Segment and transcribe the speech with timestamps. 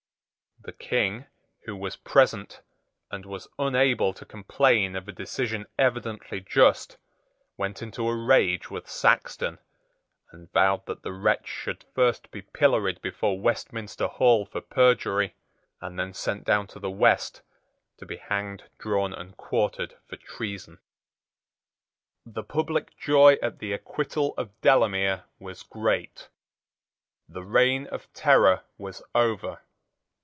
[0.63, 1.25] The King,
[1.65, 2.61] who was present,
[3.09, 6.97] and was unable to complain of a decision evidently just,
[7.57, 9.57] went into a rage with Saxton,
[10.31, 15.33] and vowed that the wretch should first be pilloried before Westminster Hall for perjury,
[15.81, 17.41] and then sent down to the West
[17.97, 20.77] to be hanged, drawn, and quartered for treason.
[22.23, 26.29] The public joy at the acquittal of Delamere was great.
[27.27, 29.61] The reign of terror was over.